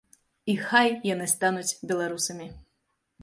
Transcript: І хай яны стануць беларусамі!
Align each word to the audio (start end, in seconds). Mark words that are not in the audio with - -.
І 0.51 0.55
хай 0.61 0.95
яны 1.09 1.27
стануць 1.33 1.77
беларусамі! 1.91 2.47